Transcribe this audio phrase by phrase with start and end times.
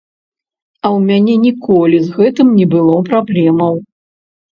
[0.85, 3.73] А ў мяне ніколі з гэтым не было праблемаў.